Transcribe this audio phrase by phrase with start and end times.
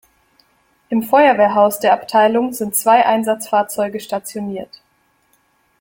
[0.89, 4.81] Im Feuerwehrhaus der Abteilung sind zwei Einsatzfahrzeuge stationiert.